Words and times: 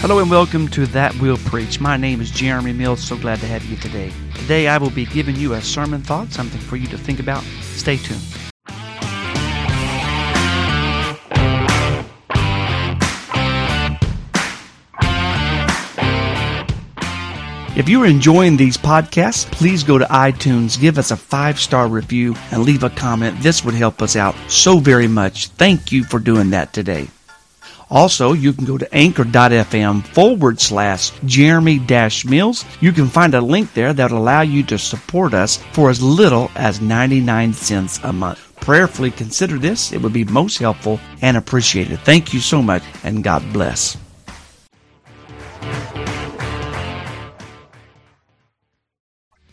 Hello 0.00 0.18
and 0.18 0.30
welcome 0.30 0.66
to 0.68 0.86
That 0.86 1.14
Will 1.20 1.36
Preach. 1.36 1.78
My 1.78 1.98
name 1.98 2.22
is 2.22 2.30
Jeremy 2.30 2.72
Mills. 2.72 3.06
So 3.06 3.18
glad 3.18 3.38
to 3.40 3.46
have 3.46 3.62
you 3.66 3.76
today. 3.76 4.10
Today 4.34 4.66
I 4.66 4.78
will 4.78 4.88
be 4.88 5.04
giving 5.04 5.36
you 5.36 5.52
a 5.52 5.60
sermon 5.60 6.00
thought, 6.00 6.32
something 6.32 6.58
for 6.58 6.76
you 6.76 6.86
to 6.86 6.96
think 6.96 7.20
about. 7.20 7.42
Stay 7.60 7.98
tuned. 7.98 8.22
If 17.76 17.90
you're 17.90 18.06
enjoying 18.06 18.56
these 18.56 18.78
podcasts, 18.78 19.44
please 19.52 19.84
go 19.84 19.98
to 19.98 20.06
iTunes, 20.06 20.80
give 20.80 20.96
us 20.96 21.10
a 21.10 21.16
five 21.18 21.60
star 21.60 21.88
review, 21.88 22.34
and 22.50 22.62
leave 22.62 22.84
a 22.84 22.90
comment. 22.90 23.38
This 23.40 23.62
would 23.66 23.74
help 23.74 24.00
us 24.00 24.16
out 24.16 24.34
so 24.48 24.78
very 24.78 25.08
much. 25.08 25.48
Thank 25.48 25.92
you 25.92 26.04
for 26.04 26.18
doing 26.18 26.48
that 26.50 26.72
today. 26.72 27.08
Also, 27.90 28.32
you 28.32 28.52
can 28.52 28.64
go 28.64 28.78
to 28.78 28.94
anchor.fm 28.94 30.06
forward 30.06 30.60
slash 30.60 31.10
Jeremy 31.24 31.78
dash 31.78 32.24
Mills. 32.24 32.64
You 32.80 32.92
can 32.92 33.08
find 33.08 33.34
a 33.34 33.40
link 33.40 33.72
there 33.74 33.92
that'll 33.92 34.18
allow 34.18 34.42
you 34.42 34.62
to 34.64 34.78
support 34.78 35.34
us 35.34 35.56
for 35.72 35.90
as 35.90 36.02
little 36.02 36.50
as 36.54 36.80
99 36.80 37.52
cents 37.52 37.98
a 38.04 38.12
month. 38.12 38.38
Prayerfully 38.60 39.10
consider 39.10 39.58
this. 39.58 39.92
It 39.92 40.00
would 40.02 40.12
be 40.12 40.24
most 40.24 40.58
helpful 40.58 41.00
and 41.22 41.36
appreciated. 41.36 41.98
Thank 42.00 42.32
you 42.32 42.40
so 42.40 42.62
much 42.62 42.82
and 43.02 43.24
God 43.24 43.42
bless. 43.52 43.96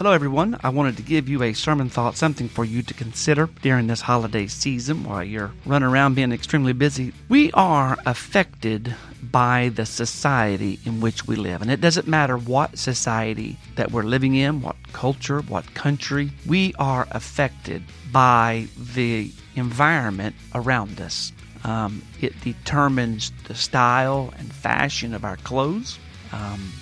Hello, 0.00 0.12
everyone. 0.12 0.58
I 0.64 0.70
wanted 0.70 0.96
to 0.96 1.02
give 1.02 1.28
you 1.28 1.42
a 1.42 1.52
sermon 1.52 1.90
thought, 1.90 2.16
something 2.16 2.48
for 2.48 2.64
you 2.64 2.82
to 2.84 2.94
consider 2.94 3.50
during 3.60 3.86
this 3.86 4.00
holiday 4.00 4.46
season 4.46 5.04
while 5.04 5.22
you're 5.22 5.52
running 5.66 5.90
around 5.90 6.14
being 6.14 6.32
extremely 6.32 6.72
busy. 6.72 7.12
We 7.28 7.52
are 7.52 7.98
affected 8.06 8.94
by 9.22 9.68
the 9.74 9.84
society 9.84 10.80
in 10.86 11.02
which 11.02 11.26
we 11.26 11.36
live. 11.36 11.60
And 11.60 11.70
it 11.70 11.82
doesn't 11.82 12.08
matter 12.08 12.38
what 12.38 12.78
society 12.78 13.58
that 13.76 13.92
we're 13.92 14.04
living 14.04 14.36
in, 14.36 14.62
what 14.62 14.76
culture, 14.94 15.42
what 15.42 15.74
country, 15.74 16.30
we 16.46 16.72
are 16.78 17.06
affected 17.10 17.82
by 18.10 18.68
the 18.94 19.30
environment 19.54 20.34
around 20.54 20.98
us. 21.02 21.30
Um, 21.62 22.02
it 22.22 22.40
determines 22.40 23.32
the 23.48 23.54
style 23.54 24.32
and 24.38 24.50
fashion 24.50 25.12
of 25.12 25.26
our 25.26 25.36
clothes. 25.36 25.98
Um, 26.32 26.72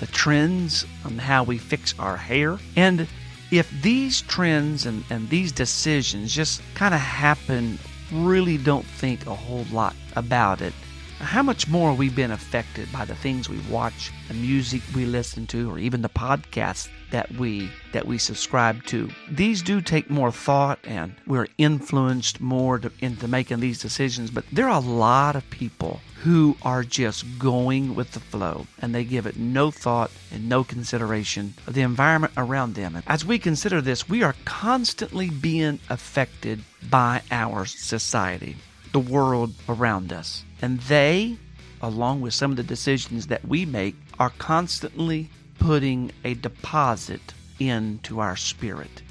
the 0.00 0.06
trends 0.06 0.86
on 1.04 1.18
how 1.18 1.44
we 1.44 1.58
fix 1.58 1.94
our 1.98 2.16
hair. 2.16 2.58
And 2.74 3.06
if 3.52 3.70
these 3.82 4.22
trends 4.22 4.86
and, 4.86 5.04
and 5.10 5.28
these 5.28 5.52
decisions 5.52 6.34
just 6.34 6.62
kind 6.74 6.94
of 6.94 7.00
happen, 7.00 7.78
really 8.12 8.56
don't 8.58 8.84
think 8.84 9.26
a 9.26 9.34
whole 9.34 9.66
lot 9.70 9.94
about 10.16 10.62
it, 10.62 10.72
how 11.20 11.42
much 11.42 11.68
more 11.68 11.94
we've 11.94 12.16
been 12.16 12.30
affected 12.30 12.90
by 12.92 13.04
the 13.04 13.14
things 13.14 13.48
we 13.48 13.58
watch, 13.70 14.10
the 14.28 14.34
music 14.34 14.82
we 14.94 15.04
listen 15.04 15.46
to, 15.48 15.70
or 15.70 15.78
even 15.78 16.02
the 16.02 16.08
podcasts 16.08 16.88
that 17.10 17.30
we 17.32 17.70
that 17.92 18.06
we 18.06 18.18
subscribe 18.18 18.84
to. 18.86 19.10
These 19.30 19.62
do 19.62 19.80
take 19.80 20.08
more 20.08 20.32
thought, 20.32 20.78
and 20.84 21.14
we're 21.26 21.48
influenced 21.58 22.40
more 22.40 22.78
to, 22.78 22.92
into 23.00 23.28
making 23.28 23.60
these 23.60 23.80
decisions. 23.80 24.30
But 24.30 24.44
there 24.52 24.68
are 24.68 24.80
a 24.80 24.84
lot 24.84 25.36
of 25.36 25.48
people 25.50 26.00
who 26.22 26.56
are 26.62 26.84
just 26.84 27.24
going 27.38 27.94
with 27.94 28.12
the 28.12 28.20
flow, 28.20 28.66
and 28.80 28.94
they 28.94 29.04
give 29.04 29.26
it 29.26 29.36
no 29.36 29.70
thought 29.70 30.10
and 30.30 30.48
no 30.48 30.62
consideration 30.62 31.54
of 31.66 31.74
the 31.74 31.82
environment 31.82 32.32
around 32.36 32.74
them. 32.74 32.94
And 32.94 33.04
as 33.06 33.24
we 33.24 33.38
consider 33.38 33.80
this, 33.80 34.08
we 34.08 34.22
are 34.22 34.34
constantly 34.44 35.30
being 35.30 35.80
affected 35.88 36.62
by 36.88 37.22
our 37.30 37.64
society, 37.64 38.56
the 38.92 39.00
world 39.00 39.54
around 39.68 40.12
us. 40.12 40.44
And 40.62 40.80
they, 40.80 41.36
along 41.80 42.20
with 42.20 42.34
some 42.34 42.50
of 42.50 42.56
the 42.56 42.62
decisions 42.62 43.28
that 43.28 43.46
we 43.46 43.64
make, 43.64 43.96
are 44.18 44.32
constantly 44.38 45.30
putting 45.58 46.10
a 46.24 46.34
deposit 46.34 47.20
into 47.58 48.20
our 48.20 48.36
spirit, 48.36 49.02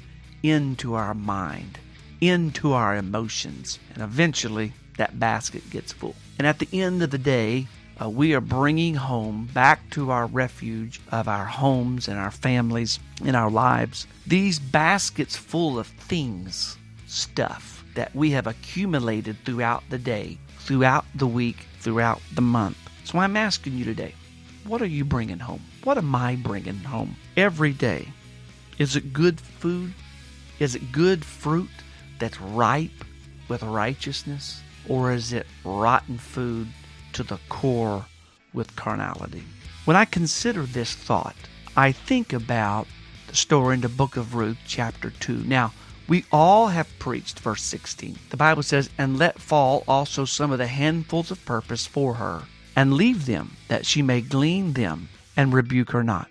into 0.42 0.94
our 0.94 1.14
mind, 1.14 1.78
into 2.20 2.72
our 2.72 2.96
emotions. 2.96 3.78
And 3.94 4.02
eventually, 4.02 4.72
that 4.96 5.18
basket 5.18 5.68
gets 5.70 5.92
full. 5.92 6.14
And 6.38 6.46
at 6.46 6.58
the 6.58 6.68
end 6.72 7.02
of 7.02 7.10
the 7.10 7.18
day, 7.18 7.66
uh, 8.00 8.08
we 8.08 8.34
are 8.34 8.40
bringing 8.40 8.94
home 8.94 9.48
back 9.52 9.90
to 9.90 10.10
our 10.10 10.26
refuge 10.26 11.00
of 11.12 11.28
our 11.28 11.44
homes 11.44 12.08
and 12.08 12.18
our 12.18 12.30
families 12.30 12.98
and 13.24 13.36
our 13.36 13.50
lives 13.50 14.06
these 14.26 14.58
baskets 14.58 15.36
full 15.36 15.78
of 15.78 15.86
things, 15.86 16.78
stuff 17.06 17.79
that 17.94 18.14
we 18.14 18.30
have 18.30 18.46
accumulated 18.46 19.36
throughout 19.44 19.82
the 19.90 19.98
day 19.98 20.38
throughout 20.60 21.04
the 21.14 21.26
week, 21.26 21.66
throughout 21.80 22.20
the 22.34 22.42
month. 22.42 22.76
So 23.04 23.18
I'm 23.18 23.36
asking 23.36 23.76
you 23.76 23.84
today, 23.84 24.14
what 24.66 24.82
are 24.82 24.86
you 24.86 25.04
bringing 25.04 25.38
home? 25.38 25.62
What 25.82 25.98
am 25.98 26.14
I 26.14 26.36
bringing 26.36 26.78
home 26.78 27.16
every 27.36 27.72
day? 27.72 28.08
Is 28.78 28.94
it 28.94 29.12
good 29.12 29.40
food? 29.40 29.94
Is 30.58 30.74
it 30.74 30.92
good 30.92 31.24
fruit 31.24 31.70
that's 32.18 32.40
ripe 32.40 33.04
with 33.48 33.62
righteousness? 33.62 34.62
Or 34.88 35.12
is 35.12 35.32
it 35.32 35.46
rotten 35.64 36.18
food 36.18 36.68
to 37.14 37.22
the 37.22 37.38
core 37.48 38.06
with 38.52 38.76
carnality? 38.76 39.42
When 39.86 39.96
I 39.96 40.04
consider 40.04 40.62
this 40.62 40.94
thought, 40.94 41.36
I 41.76 41.92
think 41.92 42.32
about 42.32 42.86
the 43.28 43.36
story 43.36 43.74
in 43.74 43.80
the 43.80 43.88
book 43.88 44.16
of 44.16 44.34
Ruth, 44.34 44.58
chapter 44.66 45.10
2. 45.10 45.44
Now, 45.46 45.72
we 46.10 46.24
all 46.32 46.66
have 46.66 46.98
preached, 46.98 47.38
verse 47.38 47.62
16. 47.62 48.18
The 48.30 48.36
Bible 48.36 48.64
says, 48.64 48.90
And 48.98 49.16
let 49.16 49.40
fall 49.40 49.84
also 49.86 50.24
some 50.24 50.50
of 50.50 50.58
the 50.58 50.66
handfuls 50.66 51.30
of 51.30 51.44
purpose 51.44 51.86
for 51.86 52.14
her, 52.14 52.42
and 52.74 52.94
leave 52.94 53.26
them, 53.26 53.56
that 53.68 53.86
she 53.86 54.02
may 54.02 54.20
glean 54.20 54.72
them, 54.72 55.08
and 55.36 55.52
rebuke 55.52 55.92
her 55.92 56.02
not. 56.02 56.28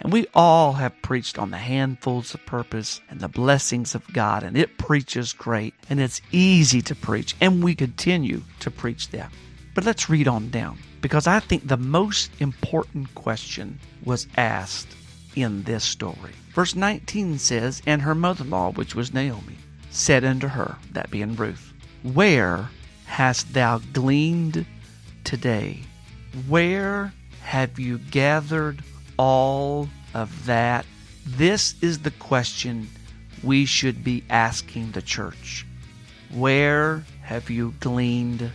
And 0.00 0.10
we 0.10 0.28
all 0.34 0.72
have 0.72 1.02
preached 1.02 1.38
on 1.38 1.50
the 1.50 1.58
handfuls 1.58 2.32
of 2.32 2.46
purpose 2.46 3.02
and 3.10 3.20
the 3.20 3.28
blessings 3.28 3.94
of 3.94 4.10
God, 4.14 4.44
and 4.44 4.56
it 4.56 4.78
preaches 4.78 5.34
great, 5.34 5.74
and 5.90 6.00
it's 6.00 6.22
easy 6.32 6.80
to 6.80 6.94
preach, 6.94 7.36
and 7.38 7.62
we 7.62 7.74
continue 7.74 8.40
to 8.60 8.70
preach 8.70 9.10
that. 9.10 9.30
But 9.74 9.84
let's 9.84 10.08
read 10.08 10.26
on 10.26 10.48
down, 10.48 10.78
because 11.02 11.26
I 11.26 11.40
think 11.40 11.68
the 11.68 11.76
most 11.76 12.30
important 12.40 13.14
question 13.14 13.78
was 14.06 14.26
asked 14.38 14.88
in 15.34 15.62
this 15.64 15.84
story. 15.84 16.32
Verse 16.54 16.74
19 16.74 17.38
says, 17.38 17.82
And 17.86 18.02
her 18.02 18.14
mother 18.14 18.44
in 18.44 18.50
law, 18.50 18.72
which 18.72 18.94
was 18.94 19.14
Naomi, 19.14 19.56
said 19.90 20.24
unto 20.24 20.48
her, 20.48 20.76
that 20.92 21.10
being 21.10 21.36
Ruth, 21.36 21.72
Where 22.02 22.70
hast 23.06 23.52
thou 23.54 23.78
gleaned 23.92 24.66
today? 25.24 25.80
Where 26.46 27.12
have 27.42 27.78
you 27.78 27.98
gathered 27.98 28.82
all 29.16 29.88
of 30.14 30.46
that? 30.46 30.86
This 31.26 31.74
is 31.80 32.00
the 32.00 32.10
question 32.12 32.88
we 33.42 33.64
should 33.64 34.02
be 34.02 34.24
asking 34.30 34.92
the 34.92 35.02
church. 35.02 35.66
Where 36.32 37.04
have 37.22 37.50
you 37.50 37.74
gleaned 37.80 38.50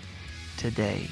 today? 0.58 1.08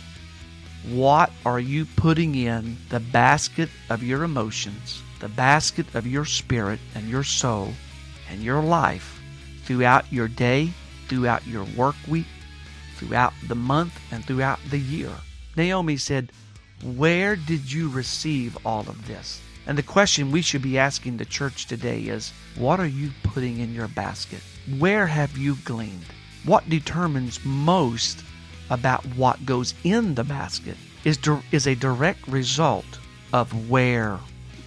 What 0.89 1.31
are 1.45 1.59
you 1.59 1.85
putting 1.85 2.35
in 2.35 2.77
the 2.89 2.99
basket 2.99 3.69
of 3.89 4.03
your 4.03 4.23
emotions? 4.23 5.01
the 5.21 5.29
basket 5.29 5.85
of 5.93 6.07
your 6.07 6.25
spirit 6.25 6.79
and 6.95 7.07
your 7.07 7.23
soul 7.23 7.71
and 8.29 8.41
your 8.41 8.61
life 8.61 9.21
throughout 9.63 10.11
your 10.11 10.27
day, 10.27 10.71
throughout 11.07 11.45
your 11.45 11.63
work 11.77 11.95
week, 12.07 12.25
throughout 12.97 13.31
the 13.47 13.55
month, 13.55 13.93
and 14.11 14.25
throughout 14.25 14.59
the 14.69 14.79
year. 14.79 15.11
Naomi 15.55 15.95
said, 15.95 16.31
Where 16.83 17.35
did 17.35 17.71
you 17.71 17.87
receive 17.89 18.57
all 18.65 18.81
of 18.81 19.07
this? 19.07 19.39
And 19.67 19.77
the 19.77 19.83
question 19.83 20.31
we 20.31 20.41
should 20.41 20.63
be 20.63 20.79
asking 20.79 21.17
the 21.17 21.25
church 21.25 21.67
today 21.67 22.01
is, 22.01 22.33
What 22.57 22.79
are 22.79 22.87
you 22.87 23.11
putting 23.21 23.59
in 23.59 23.75
your 23.75 23.87
basket? 23.87 24.41
Where 24.79 25.05
have 25.05 25.37
you 25.37 25.55
gleaned? 25.63 26.05
What 26.45 26.67
determines 26.67 27.39
most 27.45 28.23
about 28.71 29.05
what 29.17 29.45
goes 29.45 29.75
in 29.83 30.15
the 30.15 30.23
basket 30.23 30.77
is, 31.03 31.19
is 31.51 31.67
a 31.67 31.75
direct 31.75 32.25
result 32.27 32.99
of 33.33 33.69
where 33.69 34.17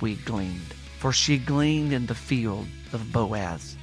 we 0.00 0.14
gleaned, 0.16 0.74
for 0.98 1.10
she 1.10 1.38
gleaned 1.38 1.92
in 1.92 2.06
the 2.06 2.14
field 2.14 2.66
of 2.92 3.12
Boaz. 3.12 3.76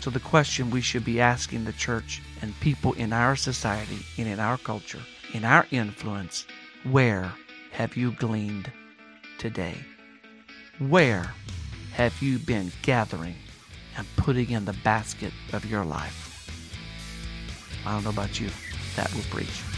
So, 0.00 0.10
the 0.10 0.20
question 0.20 0.70
we 0.70 0.80
should 0.80 1.04
be 1.04 1.20
asking 1.20 1.64
the 1.64 1.72
church 1.72 2.22
and 2.40 2.58
people 2.60 2.92
in 2.92 3.12
our 3.12 3.34
society 3.34 3.98
and 4.16 4.28
in 4.28 4.38
our 4.38 4.56
culture, 4.56 5.00
in 5.34 5.44
our 5.44 5.66
influence, 5.72 6.46
where 6.84 7.32
have 7.72 7.96
you 7.96 8.12
gleaned 8.12 8.70
today? 9.38 9.74
Where 10.78 11.32
have 11.94 12.22
you 12.22 12.38
been 12.38 12.70
gathering 12.82 13.34
and 13.96 14.06
putting 14.16 14.50
in 14.50 14.64
the 14.64 14.74
basket 14.84 15.32
of 15.52 15.64
your 15.64 15.84
life? 15.84 16.22
I 17.84 17.92
don't 17.92 18.04
know 18.04 18.10
about 18.10 18.38
you. 18.38 18.50
That 18.96 19.14
will 19.14 19.22
preach. 19.24 19.75